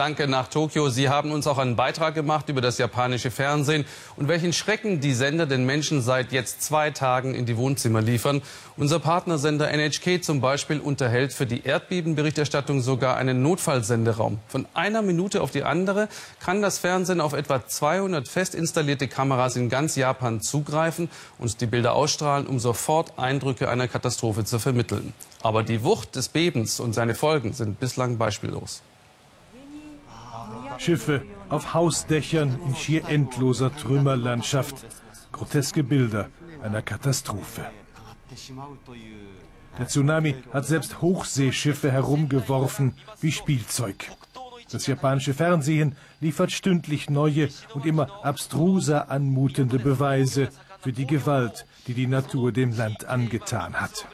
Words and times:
Danke 0.00 0.26
nach 0.26 0.48
Tokio. 0.48 0.88
Sie 0.88 1.10
haben 1.10 1.30
uns 1.30 1.46
auch 1.46 1.58
einen 1.58 1.76
Beitrag 1.76 2.14
gemacht 2.14 2.48
über 2.48 2.62
das 2.62 2.78
japanische 2.78 3.30
Fernsehen 3.30 3.84
und 4.16 4.28
welchen 4.28 4.54
Schrecken 4.54 5.00
die 5.00 5.12
Sender 5.12 5.44
den 5.44 5.66
Menschen 5.66 6.00
seit 6.00 6.32
jetzt 6.32 6.62
zwei 6.62 6.90
Tagen 6.90 7.34
in 7.34 7.44
die 7.44 7.58
Wohnzimmer 7.58 8.00
liefern. 8.00 8.40
Unser 8.78 8.98
Partnersender 8.98 9.70
NHK 9.70 10.24
zum 10.24 10.40
Beispiel 10.40 10.80
unterhält 10.80 11.34
für 11.34 11.44
die 11.44 11.66
Erdbebenberichterstattung 11.66 12.80
sogar 12.80 13.18
einen 13.18 13.42
Notfallsenderaum. 13.42 14.38
Von 14.48 14.66
einer 14.72 15.02
Minute 15.02 15.42
auf 15.42 15.50
die 15.50 15.64
andere 15.64 16.08
kann 16.42 16.62
das 16.62 16.78
Fernsehen 16.78 17.20
auf 17.20 17.34
etwa 17.34 17.66
200 17.66 18.26
fest 18.26 18.54
installierte 18.54 19.06
Kameras 19.06 19.56
in 19.56 19.68
ganz 19.68 19.96
Japan 19.96 20.40
zugreifen 20.40 21.10
und 21.36 21.60
die 21.60 21.66
Bilder 21.66 21.92
ausstrahlen, 21.92 22.46
um 22.46 22.58
sofort 22.58 23.18
Eindrücke 23.18 23.68
einer 23.68 23.86
Katastrophe 23.86 24.46
zu 24.46 24.58
vermitteln. 24.58 25.12
Aber 25.42 25.62
die 25.62 25.84
Wucht 25.84 26.16
des 26.16 26.30
Bebens 26.30 26.80
und 26.80 26.94
seine 26.94 27.14
Folgen 27.14 27.52
sind 27.52 27.78
bislang 27.80 28.16
beispiellos. 28.16 28.80
Schiffe 30.80 31.22
auf 31.50 31.74
Hausdächern 31.74 32.58
in 32.66 32.74
schier 32.74 33.06
endloser 33.06 33.74
Trümmerlandschaft. 33.76 34.86
Groteske 35.30 35.84
Bilder 35.84 36.30
einer 36.62 36.80
Katastrophe. 36.80 37.66
Der 39.78 39.86
Tsunami 39.86 40.36
hat 40.52 40.66
selbst 40.66 41.02
Hochseeschiffe 41.02 41.92
herumgeworfen 41.92 42.94
wie 43.20 43.30
Spielzeug. 43.30 44.10
Das 44.72 44.86
japanische 44.86 45.34
Fernsehen 45.34 45.96
liefert 46.20 46.50
stündlich 46.50 47.10
neue 47.10 47.50
und 47.74 47.84
immer 47.84 48.24
abstruser 48.24 49.10
anmutende 49.10 49.78
Beweise 49.78 50.48
für 50.80 50.92
die 50.92 51.06
Gewalt, 51.06 51.66
die 51.88 51.94
die 51.94 52.06
Natur 52.06 52.52
dem 52.52 52.74
Land 52.74 53.04
angetan 53.04 53.74
hat. 53.74 54.06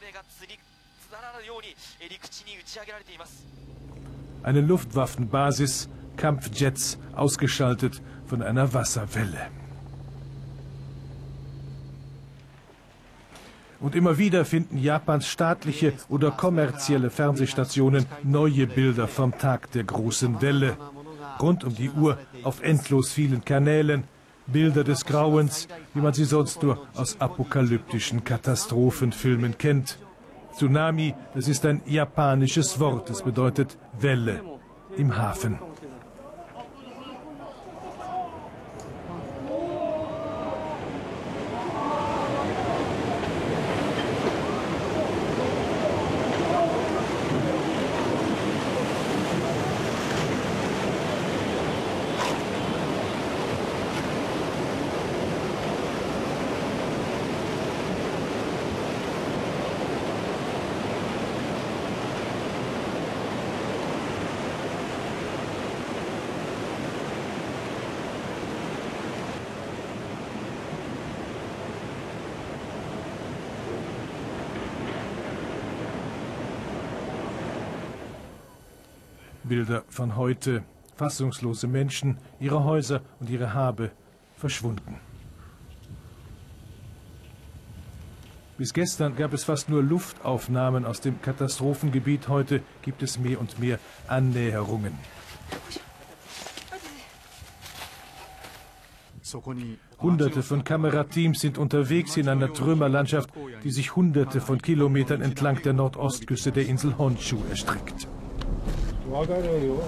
Eine 4.43 4.61
Luftwaffenbasis 4.61 5.89
Kampfjets 6.17 6.97
ausgeschaltet 7.15 8.01
von 8.25 8.41
einer 8.41 8.73
Wasserwelle. 8.73 9.47
Und 13.79 13.95
immer 13.95 14.17
wieder 14.17 14.43
finden 14.43 14.77
Japans 14.77 15.27
staatliche 15.27 15.93
oder 16.09 16.31
kommerzielle 16.31 17.11
Fernsehstationen 17.11 18.07
neue 18.23 18.65
Bilder 18.65 19.07
vom 19.07 19.37
Tag 19.37 19.71
der 19.71 19.83
großen 19.83 20.41
Welle. 20.41 20.77
Rund 21.39 21.63
um 21.63 21.75
die 21.75 21.91
Uhr 21.91 22.17
auf 22.43 22.63
endlos 22.63 23.11
vielen 23.11 23.45
Kanälen. 23.45 24.05
Bilder 24.47 24.83
des 24.83 25.05
Grauens, 25.05 25.67
wie 25.93 25.99
man 25.99 26.13
sie 26.13 26.23
sonst 26.23 26.63
nur 26.63 26.87
aus 26.95 27.19
apokalyptischen 27.19 28.23
Katastrophenfilmen 28.23 29.57
kennt. 29.57 29.99
Tsunami, 30.55 31.13
das 31.35 31.47
ist 31.47 31.65
ein 31.65 31.81
japanisches 31.85 32.79
Wort, 32.79 33.09
es 33.09 33.21
bedeutet 33.21 33.77
Welle 33.99 34.41
im 34.95 35.17
Hafen. 35.17 35.59
Bilder 79.47 79.83
von 79.89 80.15
heute. 80.15 80.63
Fassungslose 80.95 81.67
Menschen, 81.67 82.17
ihre 82.39 82.63
Häuser 82.63 83.01
und 83.19 83.29
ihre 83.29 83.53
Habe 83.53 83.91
verschwunden. 84.35 84.99
Bis 88.57 88.73
gestern 88.73 89.15
gab 89.15 89.33
es 89.33 89.43
fast 89.43 89.69
nur 89.69 89.83
Luftaufnahmen 89.83 90.83
aus 90.85 90.99
dem 90.99 91.21
Katastrophengebiet. 91.21 92.27
Heute 92.27 92.63
gibt 92.81 93.03
es 93.03 93.19
mehr 93.19 93.39
und 93.39 93.59
mehr 93.59 93.77
Annäherungen. 94.07 94.93
Hunderte 100.01 100.41
von 100.41 100.63
Kamerateams 100.63 101.39
sind 101.39 101.57
unterwegs 101.57 102.17
in 102.17 102.29
einer 102.29 102.51
Trümmerlandschaft, 102.53 103.29
die 103.63 103.71
sich 103.71 103.95
hunderte 103.95 104.41
von 104.41 104.61
Kilometern 104.61 105.21
entlang 105.21 105.61
der 105.61 105.73
Nordostküste 105.73 106.51
der 106.51 106.65
Insel 106.65 106.97
Honshu 106.97 107.37
erstreckt. 107.49 108.07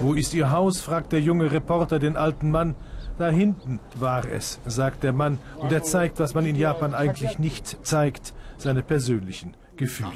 Wo 0.00 0.14
ist 0.14 0.34
Ihr 0.34 0.50
Haus? 0.50 0.80
fragt 0.80 1.12
der 1.12 1.20
junge 1.20 1.50
Reporter 1.52 1.98
den 1.98 2.16
alten 2.16 2.50
Mann. 2.50 2.74
Da 3.18 3.28
hinten 3.28 3.80
war 3.96 4.24
es, 4.24 4.60
sagt 4.64 5.02
der 5.02 5.12
Mann, 5.12 5.38
und 5.58 5.70
er 5.72 5.82
zeigt, 5.82 6.18
was 6.20 6.32
man 6.32 6.46
in 6.46 6.56
Japan 6.56 6.94
eigentlich 6.94 7.38
nicht 7.38 7.86
zeigt, 7.86 8.32
seine 8.56 8.82
persönlichen 8.82 9.54
Gefühle. 9.76 10.10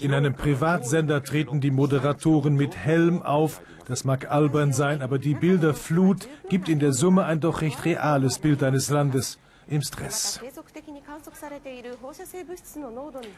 In 0.00 0.12
einem 0.12 0.34
Privatsender 0.34 1.22
treten 1.22 1.60
die 1.60 1.70
Moderatoren 1.70 2.54
mit 2.54 2.76
Helm 2.76 3.22
auf. 3.22 3.60
Das 3.86 4.04
mag 4.04 4.30
albern 4.30 4.72
sein, 4.72 5.02
aber 5.02 5.18
die 5.18 5.34
Bilderflut 5.34 6.28
gibt 6.48 6.68
in 6.68 6.78
der 6.78 6.92
Summe 6.92 7.24
ein 7.24 7.40
doch 7.40 7.62
recht 7.62 7.84
reales 7.84 8.38
Bild 8.38 8.62
eines 8.62 8.90
Landes 8.90 9.38
im 9.68 9.82
Stress. 9.82 10.40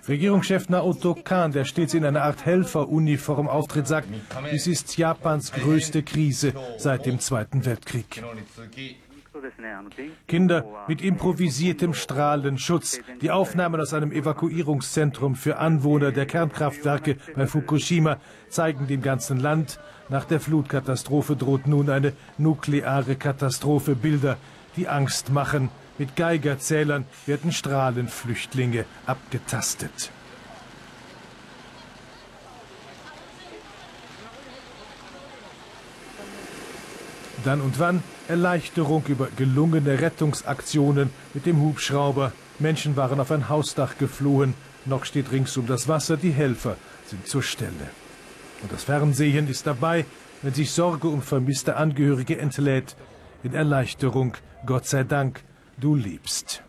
Regierungschef 0.08 0.68
Naoto 0.68 1.14
Kan, 1.14 1.52
der 1.52 1.64
stets 1.64 1.94
in 1.94 2.04
einer 2.04 2.22
Art 2.22 2.44
Helferuniform 2.44 3.48
auftritt, 3.48 3.86
sagt, 3.86 4.08
dies 4.50 4.66
ist 4.66 4.96
Japans 4.96 5.52
größte 5.52 6.02
Krise 6.02 6.54
seit 6.78 7.06
dem 7.06 7.20
Zweiten 7.20 7.64
Weltkrieg. 7.64 8.22
Kinder 10.26 10.64
mit 10.88 11.02
improvisiertem 11.02 11.94
Strahlenschutz. 11.94 13.00
Die 13.20 13.30
Aufnahmen 13.30 13.80
aus 13.80 13.92
einem 13.92 14.12
Evakuierungszentrum 14.12 15.34
für 15.34 15.58
Anwohner 15.58 16.12
der 16.12 16.26
Kernkraftwerke 16.26 17.16
bei 17.34 17.46
Fukushima 17.46 18.18
zeigen 18.48 18.86
dem 18.86 19.02
ganzen 19.02 19.38
Land, 19.38 19.78
nach 20.08 20.24
der 20.24 20.40
Flutkatastrophe 20.40 21.34
droht 21.34 21.66
nun 21.66 21.88
eine 21.88 22.12
nukleare 22.36 23.16
Katastrophe. 23.16 23.94
Bilder, 23.94 24.36
die 24.76 24.88
Angst 24.88 25.30
machen. 25.30 25.70
Mit 25.96 26.16
Geigerzählern 26.16 27.06
werden 27.26 27.52
Strahlenflüchtlinge 27.52 28.84
abgetastet. 29.06 30.10
Dann 37.44 37.60
und 37.60 37.78
wann 37.78 38.02
Erleichterung 38.26 39.04
über 39.06 39.28
gelungene 39.36 40.00
Rettungsaktionen 40.00 41.10
mit 41.34 41.44
dem 41.44 41.60
Hubschrauber. 41.60 42.32
Menschen 42.58 42.96
waren 42.96 43.20
auf 43.20 43.30
ein 43.30 43.50
Hausdach 43.50 43.98
geflohen. 43.98 44.54
Noch 44.86 45.04
steht 45.04 45.30
ringsum 45.30 45.66
das 45.66 45.86
Wasser. 45.86 46.16
Die 46.16 46.30
Helfer 46.30 46.76
sind 47.06 47.26
zur 47.26 47.42
Stelle. 47.42 47.90
Und 48.62 48.72
das 48.72 48.84
Fernsehen 48.84 49.48
ist 49.48 49.66
dabei, 49.66 50.06
wenn 50.40 50.54
sich 50.54 50.70
Sorge 50.70 51.08
um 51.08 51.20
vermisste 51.20 51.76
Angehörige 51.76 52.38
entlädt. 52.38 52.96
In 53.42 53.52
Erleichterung, 53.52 54.34
Gott 54.64 54.86
sei 54.86 55.04
Dank, 55.04 55.42
du 55.78 55.94
liebst. 55.94 56.62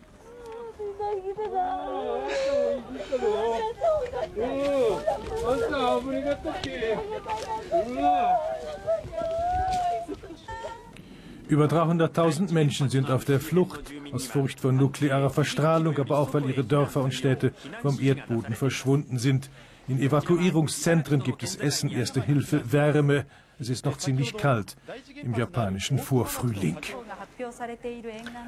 Über 11.47 11.65
300.000 11.65 12.51
Menschen 12.53 12.89
sind 12.89 13.11
auf 13.11 13.25
der 13.25 13.39
Flucht, 13.39 13.93
aus 14.11 14.25
Furcht 14.25 14.59
vor 14.59 14.71
nuklearer 14.71 15.29
Verstrahlung, 15.29 15.97
aber 15.99 16.17
auch 16.17 16.33
weil 16.33 16.49
ihre 16.49 16.63
Dörfer 16.63 17.01
und 17.01 17.13
Städte 17.13 17.53
vom 17.81 17.99
Erdboden 17.99 18.55
verschwunden 18.55 19.19
sind. 19.19 19.49
In 19.87 19.99
Evakuierungszentren 19.99 21.21
gibt 21.21 21.43
es 21.43 21.55
Essen, 21.55 21.91
Erste 21.91 22.21
Hilfe, 22.21 22.71
Wärme. 22.71 23.25
Es 23.59 23.69
ist 23.69 23.85
noch 23.85 23.97
ziemlich 23.97 24.35
kalt 24.35 24.75
im 25.23 25.35
japanischen 25.35 25.99
Vorfrühling. 25.99 26.77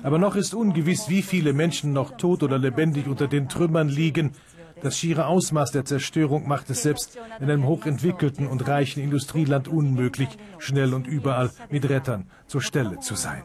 Aber 0.03 0.17
noch 0.17 0.35
ist 0.35 0.53
ungewiss, 0.53 1.09
wie 1.09 1.21
viele 1.21 1.53
Menschen 1.53 1.93
noch 1.93 2.17
tot 2.17 2.43
oder 2.43 2.57
lebendig 2.57 3.07
unter 3.07 3.27
den 3.27 3.47
Trümmern 3.47 3.89
liegen. 3.89 4.31
Das 4.81 4.97
schiere 4.97 5.27
Ausmaß 5.27 5.71
der 5.71 5.85
Zerstörung 5.85 6.47
macht 6.47 6.69
es 6.69 6.83
selbst 6.83 7.17
in 7.39 7.49
einem 7.49 7.65
hochentwickelten 7.65 8.47
und 8.47 8.67
reichen 8.67 9.01
Industrieland 9.01 9.67
unmöglich, 9.67 10.29
schnell 10.59 10.93
und 10.93 11.07
überall 11.07 11.51
mit 11.69 11.89
Rettern 11.89 12.29
zur 12.47 12.61
Stelle 12.61 12.99
zu 12.99 13.15
sein. 13.15 13.43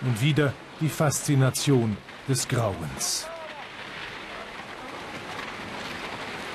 Und 0.00 0.22
wieder 0.22 0.52
die 0.80 0.88
Faszination 0.88 1.96
des 2.28 2.46
Grauens. 2.46 3.26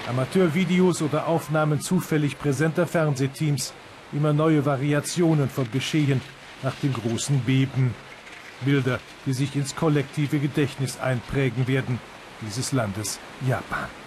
Amateurvideos 0.07 1.01
oder 1.01 1.27
Aufnahmen 1.27 1.79
zufällig 1.79 2.37
präsenter 2.37 2.85
Fernsehteams, 2.85 3.73
immer 4.11 4.33
neue 4.33 4.65
Variationen 4.65 5.49
vom 5.49 5.71
Geschehen 5.71 6.21
nach 6.61 6.75
dem 6.75 6.93
großen 6.93 7.39
Beben. 7.39 7.93
Bilder, 8.65 8.99
die 9.25 9.33
sich 9.33 9.55
ins 9.55 9.75
kollektive 9.75 10.39
Gedächtnis 10.39 10.99
einprägen 10.99 11.67
werden, 11.67 11.99
dieses 12.41 12.71
Landes 12.71 13.19
Japan. 13.47 14.02